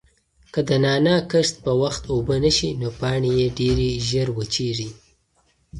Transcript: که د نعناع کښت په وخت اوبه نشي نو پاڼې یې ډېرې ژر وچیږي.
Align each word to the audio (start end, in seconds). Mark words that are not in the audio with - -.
که 0.53 0.59
د 0.67 0.69
نعناع 0.83 1.21
کښت 1.31 1.55
په 1.65 1.71
وخت 1.81 2.03
اوبه 2.13 2.35
نشي 2.45 2.69
نو 2.81 2.89
پاڼې 2.99 3.31
یې 3.39 3.47
ډېرې 3.59 3.89
ژر 4.09 4.27
وچیږي. 4.33 4.89